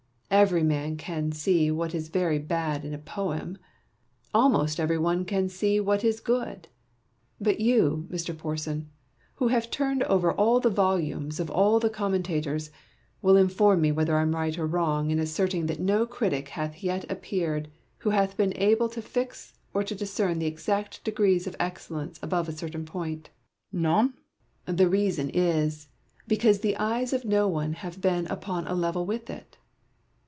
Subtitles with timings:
[0.33, 3.57] Every man can see what is very bad in a poem;
[4.33, 4.79] almost l64 IMA GIN A R V CON VERS A TIONS.
[4.79, 5.49] every one can.
[5.49, 6.67] see what is very good:
[7.41, 8.35] but you, Mr.
[8.37, 8.89] Porson,
[9.35, 12.71] who have turned over all the volumes of all the commenta tors,
[13.21, 16.47] will inform me whether I am right or wrong in assert ing that no critic
[16.47, 21.45] hath yet appeared who hath been able to fix or to discern the exact degrees
[21.45, 23.31] of excellence above a certain point.
[23.73, 23.81] Porson.
[23.81, 24.13] None.
[24.65, 24.77] Southey.
[24.77, 25.89] The reason is,
[26.25, 29.57] because the eyes of no one have been upon a level with it.